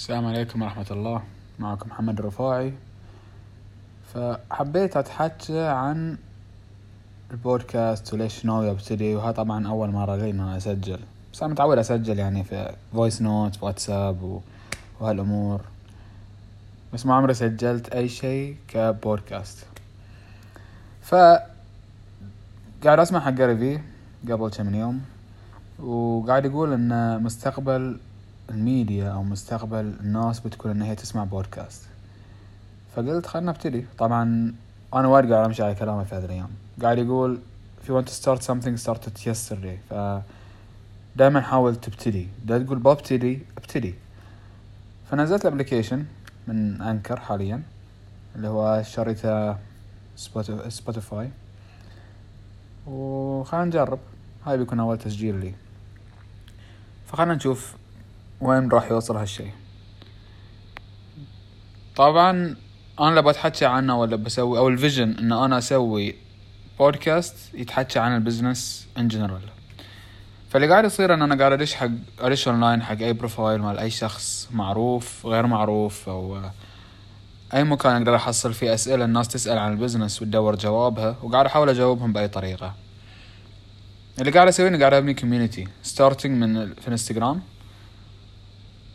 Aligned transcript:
السلام 0.00 0.26
عليكم 0.26 0.62
ورحمة 0.62 0.86
الله. 0.90 1.22
معكم 1.58 1.88
محمد 1.88 2.18
الرفاعي 2.18 2.72
فحبيت 4.14 4.96
أتحكى 4.96 5.60
عن 5.60 6.16
البودكاست 7.30 8.14
وليش 8.14 8.44
ناوي 8.44 8.70
أبتدي 8.70 9.16
وها 9.16 9.32
طبعا 9.32 9.68
أول 9.68 9.90
مرة 9.90 10.16
لي 10.16 10.30
إن 10.30 10.40
أنا 10.40 10.56
أسجل. 10.56 11.00
بس 11.32 11.42
أنا 11.42 11.52
متعود 11.52 11.78
أسجل 11.78 12.18
يعني 12.18 12.44
في 12.44 12.74
voice 12.92 13.22
note 13.22 13.62
WhatsApp 13.62 14.40
وهالأمور. 15.00 15.60
بس 16.92 17.06
ما 17.06 17.14
عمري 17.14 17.34
سجلت 17.34 17.88
أي 17.88 18.08
شيء 18.08 18.56
كبودكاست. 18.68 19.66
ف 21.02 21.14
قاعد 22.84 22.98
أسمع 22.98 23.20
حق 23.20 23.40
قبل 24.28 24.50
كم 24.56 24.74
يوم 24.74 25.00
وقاعد 25.78 26.44
يقول 26.44 26.72
ان 26.72 27.22
مستقبل 27.22 27.98
الميديا 28.50 29.08
أو 29.08 29.22
مستقبل 29.22 29.94
الناس 30.00 30.40
بتكون 30.40 30.70
إن 30.70 30.82
هي 30.82 30.94
تسمع 30.94 31.24
بودكاست 31.24 31.82
فقلت 32.96 33.26
خلنا 33.26 33.50
نبتدي. 33.52 33.86
طبعا 33.98 34.52
أنا 34.94 35.08
وايد 35.08 35.32
قاعد 35.32 35.44
أمشي 35.44 35.62
على 35.62 35.74
كلامه 35.74 36.04
في 36.04 36.14
هذه 36.14 36.24
الأيام. 36.24 36.50
قاعد 36.82 36.98
يقول 36.98 37.38
if 37.82 37.88
you 37.88 37.92
want 37.92 38.08
to 38.08 38.12
start 38.12 38.42
something 38.42 38.76
start 38.86 39.06
it 39.06 39.26
yesterday. 39.26 39.90
ف 39.90 40.20
دائما 41.16 41.40
حاول 41.40 41.76
تبتدي. 41.76 42.28
لا 42.46 42.58
تقول 42.58 42.78
ببتدي 42.78 43.42
ابتدي. 43.58 43.94
فنزلت 45.10 45.46
ال 45.46 45.51
application 45.51 46.04
من 46.48 46.82
Anchor 46.82 47.20
حاليا 47.20 47.62
اللي 48.36 48.48
هو 48.48 48.82
شريته 48.82 49.56
Spotify 50.68 51.30
وخلنا 52.86 53.64
نجرب. 53.64 53.98
هاي 54.46 54.58
بيكون 54.58 54.80
أول 54.80 54.98
تسجيل 54.98 55.40
لي. 55.40 55.54
فخلنا 57.06 57.34
نشوف 57.34 57.74
وين 58.40 58.68
راح 58.68 58.90
يوصل 58.90 59.16
هالشي 59.16 59.44
طبعا 61.96 62.56
أنا 63.00 63.14
لو 63.14 63.22
بتحكي 63.22 63.66
عنه 63.66 64.00
ولا 64.00 64.16
بسوي 64.16 64.58
أو 64.58 64.68
ال 64.68 64.75
vision 64.75 65.16
إن 65.18 65.32
أنا 65.32 65.58
أسوي 65.58 66.14
بودكاست 66.78 67.36
يتحكى 67.54 67.98
عن 67.98 68.16
ال 68.16 68.24
business 68.24 68.86
in 68.98 69.08
general 69.08 69.40
فاللي 70.50 70.68
قاعد 70.68 70.84
يصير 70.84 71.14
إن 71.14 71.22
أنا 71.22 71.38
قاعد 71.38 71.52
أدش 71.52 71.74
حق 71.74 71.88
أدش 72.20 72.48
اونلاين 72.48 72.82
حق 72.82 72.98
أي 72.98 73.12
profile 73.12 73.60
مال 73.60 73.78
أي 73.78 73.90
شخص 73.90 74.48
معروف 74.52 75.26
غير 75.26 75.46
معروف 75.46 76.08
أو 76.08 76.40
أي 77.54 77.64
مكان 77.64 77.96
أقدر 77.96 78.16
أحصل 78.16 78.54
فيه 78.54 78.74
أسئلة 78.74 79.04
الناس 79.04 79.28
تسأل 79.28 79.58
عن 79.58 79.72
ال 79.72 79.78
business 79.78 80.22
وتدور 80.22 80.56
جوابها 80.56 81.16
وقاعد 81.22 81.46
أحاول 81.46 81.68
أجاوبهم 81.68 82.12
بأي 82.12 82.28
طريقة. 82.28 82.74
اللي 84.18 84.30
قاعد 84.30 84.48
أسويه 84.48 84.68
إني 84.68 84.78
قاعد 84.78 84.94
أبني 84.94 85.14
community 85.14 85.68
starting 85.82 86.42
من 86.42 86.74
في 86.74 86.86
الانستغرام 86.86 87.40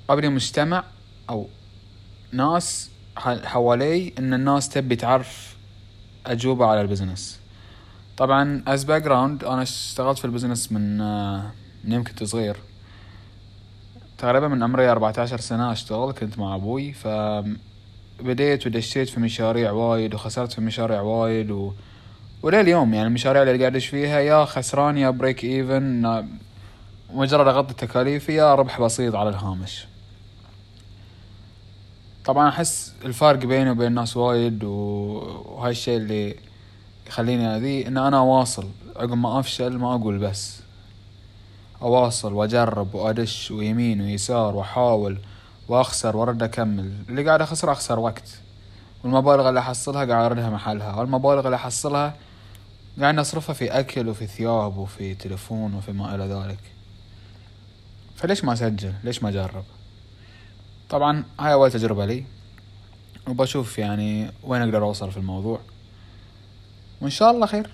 ابني 0.10 0.30
مجتمع 0.30 0.84
أو 1.30 1.48
ناس 2.32 2.90
حوالي 3.18 4.14
إن 4.20 4.34
الناس 4.34 4.70
تبي 4.70 4.96
تعرف 4.96 5.56
أجوبة 6.26 6.66
على 6.66 6.82
ال 6.82 6.88
business. 6.88 7.40
طبعا 8.18 8.64
as 8.68 8.84
background 8.84 9.44
أنا 9.44 9.62
اشتغلت 9.62 10.20
في 10.20 10.26
ال 10.26 10.31
business 10.31 10.72
من 10.72 10.98
من 11.84 11.92
يوم 11.92 12.04
كنت 12.04 12.24
صغير. 12.24 12.58
تقريبا 14.18 14.48
من 14.48 14.64
عمري 14.64 14.92
14 14.92 15.40
سنة 15.40 15.72
أشتغل 15.72 16.12
كنت 16.12 16.40
مع 16.40 16.56
أبوي. 16.56 16.94
فبديت 16.94 18.68
ودشيت 18.68 19.10
في 19.10 19.20
مشاريع 19.20 19.72
وايد 19.72 20.14
وخسرت 20.14 20.54
في 20.54 20.62
مشاريع 20.62 21.02
وايد 21.02 21.52
و... 21.52 21.74
ولليوم 22.44 22.94
يعني 22.94 23.08
المشاريع 23.08 23.44
اللي 23.44 23.60
قاعد 23.60 23.78
فيها 23.78 24.20
يا 24.20 24.46
خسران 24.46 24.98
يا 24.98 25.10
break 25.10 25.44
even 25.44 26.26
مجرد 27.14 27.48
أغطي 27.48 27.74
تكاليفي 27.74 28.34
يا 28.34 28.56
ربح 28.56 28.82
بسيط 28.82 29.16
على 29.16 29.30
الهامش. 29.30 29.88
طبعا 32.26 32.50
أحس 32.50 32.94
الفرق 33.06 33.40
بيني 33.40 33.70
وبين 33.70 33.88
الناس 33.88 34.18
وايد 34.18 34.64
وهاي 34.64 35.72
الشيء 35.72 35.98
اللي 35.98 36.36
يخليني 37.08 37.48
هذي 37.48 37.88
إن 37.88 37.98
أنا 37.98 38.18
أواصل. 38.18 38.70
عقب 38.96 39.18
ما 39.18 39.40
أفشل 39.40 39.78
ما 39.78 39.96
أقول 39.96 40.18
بس. 40.18 40.60
أواصل 41.82 42.34
وأجرب 42.34 42.96
وأدش 42.96 43.52
ويمين 43.52 44.02
ويسار 44.02 44.56
وأحاول 44.56 45.18
وأخسر 45.68 46.18
وأرد 46.18 46.44
أكمل. 46.44 46.94
اللي 47.10 47.24
قاعد 47.26 47.42
اخسر 47.42 47.72
أخسر 47.72 48.00
وقت. 48.00 48.40
والمبالغ 49.04 49.50
اللي 49.50 49.60
أحصلها 49.60 50.06
قاعد 50.06 50.26
اردها 50.26 50.50
محلها. 50.50 50.96
والمبالغ 50.96 51.46
اللي 51.46 51.56
أحصلها 51.56 52.14
قاعد 53.00 53.16
نصرفها 53.16 53.54
في 53.54 53.80
أكل 53.80 54.10
وفي 54.10 54.28
ثياب 54.28 54.78
وفي 54.78 55.16
تلفون 55.16 55.74
وفي 55.74 55.92
ما 55.92 56.16
إلى 56.16 56.24
ذلك. 56.24 56.60
فليش 58.16 58.44
ما 58.44 58.54
أسجل؟ 58.54 58.94
ليش 59.04 59.24
ما 59.24 59.30
أجرب؟ 59.30 59.64
طبعا 60.90 61.24
هاي 61.40 61.54
أول 61.54 61.72
تجربة 61.72 62.06
لي 62.06 62.24
وبشوف 63.28 63.78
يعني 63.80 64.32
وين 64.44 64.62
أقدر 64.62 64.84
أوصل 64.84 65.12
في 65.12 65.18
الموضوع. 65.18 65.60
وإن 67.02 67.10
شاء 67.10 67.32
الله 67.32 67.46
خير. 67.46 67.70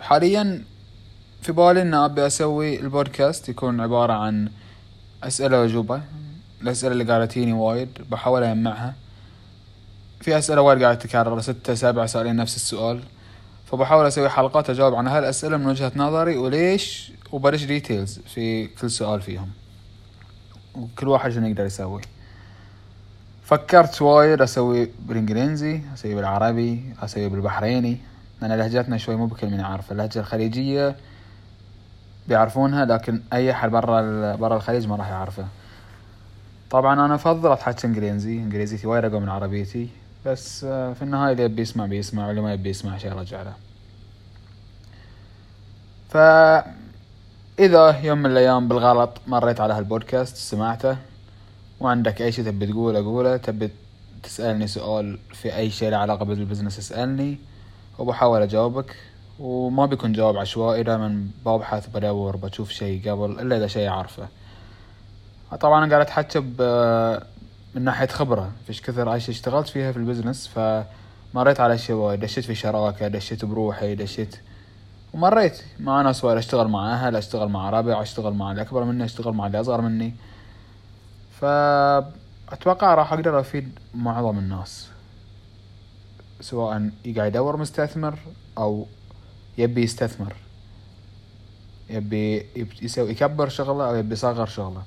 حاليا 0.00 0.64
في 1.42 1.52
بالي 1.52 1.82
ان 1.82 1.94
أبي 1.94 2.26
أسوي 2.26 2.80
البودكاست 2.80 3.48
يكون 3.48 3.80
عبارة 3.80 4.12
عن 4.12 4.50
أسئلة 5.22 5.60
وأجوبة. 5.60 6.02
الأسئلة 6.62 6.92
اللي 6.92 7.04
قاعدة 7.04 7.26
تجيني 7.26 7.52
وايد 7.52 7.88
بحاول 8.10 8.42
أجمعها. 8.42 8.94
في 10.20 10.38
أسئلة 10.38 10.60
وايد 10.60 10.82
قاعدة 10.82 10.98
تتكرر 10.98 11.40
ستة 11.40 11.74
سبعة 11.74 12.06
سؤالين 12.06 12.36
نفس 12.36 12.56
السؤال. 12.56 13.02
فبحاول 13.66 14.06
أسوي 14.06 14.28
حلقات 14.28 14.70
أجاوب 14.70 14.94
عن 14.94 15.08
هالأسئلة 15.08 15.56
من 15.56 15.66
وجهة 15.66 15.92
نظري 15.96 16.36
وليش؟ 16.36 17.12
وبدش 17.32 17.64
details 17.64 18.18
في 18.18 18.66
كل 18.66 18.90
سؤال 18.90 19.22
فيهم. 19.22 19.50
وكل 20.74 21.08
واحد 21.08 21.30
شنو 21.30 21.46
يقدر 21.46 21.66
يسوي. 21.66 22.00
فكرت 23.50 24.02
وايد 24.02 24.42
أسوي 24.42 24.90
بالإنجليزي 25.06 25.80
أسوي 25.94 26.14
بالعربي 26.14 26.94
أسوي 27.02 27.28
بالبحريني 27.28 27.98
لأن 28.42 28.52
لهجتنا 28.52 28.98
شوي 28.98 29.16
مو 29.16 29.26
بكل 29.26 29.46
من 29.46 29.60
يعرف. 29.60 29.92
اللهجة 29.92 30.18
الخليجية 30.18 30.96
بيعرفونها 32.28 32.84
لكن 32.84 33.20
أي 33.32 33.50
أحد 33.50 33.70
برا 33.70 34.36
برا 34.36 34.56
الخليج 34.56 34.86
ما 34.88 34.96
راح 34.96 35.08
يعرفه 35.08 35.46
طبعا 36.70 37.06
أنا 37.06 37.14
أفضل 37.14 37.52
أتحكي 37.52 37.86
إنجليزي 37.86 38.38
انجليزيتي 38.38 38.86
وايد 38.86 39.04
اقوى 39.04 39.20
من 39.20 39.28
عربيتي 39.28 39.88
بس 40.26 40.64
في 40.64 41.02
النهاية 41.02 41.32
اللي 41.32 41.42
يبي 41.42 41.62
يسمع 41.62 41.86
بيسمع 41.86 42.26
واللي 42.26 42.40
ما 42.40 42.52
يبي 42.52 42.70
يسمع 42.70 42.98
شي 42.98 43.08
يرجع 43.08 43.42
له. 43.42 43.54
فإذا 46.10 48.00
يوم 48.02 48.18
من 48.18 48.30
الأيام 48.30 48.68
بالغلط 48.68 49.10
مريت 49.26 49.60
على 49.60 49.74
هالبودكاست 49.74 50.36
سمعته 50.36 50.96
وعندك 51.80 52.22
أي 52.22 52.32
شي 52.32 52.42
تبي 52.42 52.66
تقوله 52.66 53.04
قوله. 53.04 53.36
تبي 53.36 53.70
تسألني 54.22 54.66
سؤال 54.66 55.18
في 55.32 55.56
أي 55.56 55.70
شيء 55.70 55.90
له 55.90 55.96
علاقة 55.96 56.24
بال 56.24 56.35
business 56.35 56.78
اسألني. 56.78 57.38
وبحاول 57.98 58.42
أجاوبك. 58.42 58.96
وما 59.38 59.86
بيكون 59.86 60.12
جواب 60.12 60.36
عشوائي 60.36 60.82
دائما 60.82 61.26
ببحث 61.46 61.88
بدور 61.94 62.36
بشوف 62.36 62.70
شيء 62.70 63.10
قبل 63.10 63.40
إلا 63.40 63.56
إذا 63.56 63.66
شيء 63.66 63.88
أعرفه 63.88 64.28
طبعا 65.60 65.84
أنا 65.84 65.90
قاعد 65.92 66.00
أتحكى 66.00 66.40
من 67.74 67.82
ناحية 67.84 68.06
خبرة. 68.06 68.52
فيش 68.66 68.82
كثر 68.82 69.18
شيء 69.18 69.34
اشتغلت 69.34 69.68
فيها 69.68 69.92
في 69.92 69.98
ال 69.98 70.03
business 70.03 70.46
فمريت 70.46 71.60
على 71.60 71.74
أشياء 71.74 71.98
وايد. 71.98 72.20
دشيت 72.20 72.44
في 72.44 72.54
شراكة 72.54 73.08
دشيت 73.08 73.44
بروحي 73.44 73.94
دشيت. 73.94 74.36
ومريت. 75.14 75.62
مع 75.80 76.02
ناس 76.02 76.24
وايد 76.24 76.38
أشتغل 76.38 76.68
مع 76.68 76.94
أهل 76.94 77.16
أشتغل 77.16 77.48
مع 77.48 77.70
ربع 77.70 78.02
أشتغل 78.02 78.34
مع 78.34 78.50
اللي 78.50 78.62
اكبر 78.62 78.84
مني 78.84 79.04
أشتغل 79.04 79.32
مع 79.32 79.46
اللي 79.46 79.60
أصغر 79.60 79.80
مني. 79.80 80.14
فأتوقع 81.40 82.94
راح 82.94 83.12
أقدر 83.12 83.40
أفيد 83.40 83.78
معظم 83.94 84.38
الناس. 84.38 84.88
سواء 86.40 86.90
قاعد 87.16 87.30
يدور 87.30 87.56
مستثمر 87.56 88.18
أو 88.58 88.86
يبي 89.58 89.82
يستثمر. 89.82 90.34
يبي 91.90 92.46
يسوي 92.82 93.10
يكبر 93.10 93.48
شغله 93.48 93.88
أو 93.88 93.94
يبي 93.94 94.12
يصغر 94.12 94.46
شغله. 94.46 94.82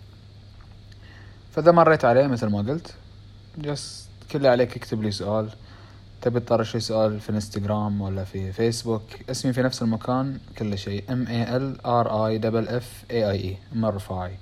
فإذا 1.51 1.71
مريت 1.71 2.05
عليه 2.05 2.27
مثل 2.27 2.47
ما 2.47 2.57
قلت 2.57 2.93
just 3.57 4.09
كل 4.31 4.47
عليك 4.47 4.77
اكتب 4.77 5.03
لي 5.03 5.11
سؤال. 5.11 5.49
تبي 6.21 6.39
تطرش 6.39 6.75
لي 6.75 6.79
سؤال 6.79 7.19
في 7.19 7.29
إنستغرام 7.29 8.01
ولا 8.01 8.23
في 8.23 8.51
فيسبوك 8.51 9.03
اسمي 9.29 9.53
في 9.53 9.61
نفس 9.61 9.81
المكان 9.81 10.39
كل 10.57 10.77
شيء 10.77 11.03
A 11.29 11.55
L 11.55 11.85
R 11.85 12.27
I 12.27 12.37
double 12.37 12.67
F 12.67 13.03
A 13.11 13.31
I 13.31 13.41
I 13.41 13.57
am 13.73 13.85
الرفاعي 13.85 14.37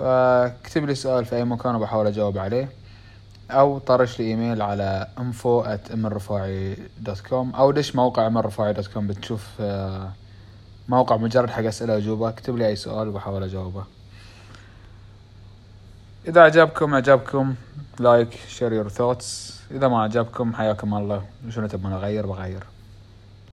فاكتب 0.00 0.84
لي 0.84 0.94
سؤال 0.94 1.24
في 1.24 1.36
أي 1.36 1.44
مكان 1.44 1.74
وبحاول 1.74 2.06
أجاوب 2.06 2.38
عليه 2.38 2.68
أو 3.50 3.78
طرش 3.78 4.20
لي 4.20 4.26
إيميل 4.26 4.62
على 4.62 5.06
at 5.18 5.92
الرفاعي 5.92 6.76
dot 7.00 7.20
com 7.20 7.54
أو 7.54 7.70
دش 7.70 7.96
موقع 7.96 8.26
الرفاعي 8.36 8.72
dot 8.72 8.86
com 8.86 9.06
بتشوف 9.06 9.62
موقع 10.88 11.16
مجرد 11.16 11.50
حق 11.50 11.64
أسئلة 11.64 11.94
وأجوبة. 11.94 12.28
اكتب 12.28 12.56
لي 12.56 12.66
أي 12.66 12.76
سؤال 12.76 13.08
وبحاول 13.08 13.42
أجاوبه. 13.42 13.84
إذا 16.28 16.40
عجبكم 16.42 16.94
عجبكم 16.94 17.54
like 17.98 18.38
share 18.48 18.72
your 18.72 18.88
thoughts 18.88 19.60
إذا 19.70 19.88
ما 19.88 20.02
عجبكم 20.02 20.54
حياكم 20.54 20.94
الله. 20.94 21.24
شنو 21.48 21.66
تبون 21.66 21.92
أغير؟ 21.92 22.26
بغير. 22.26 22.64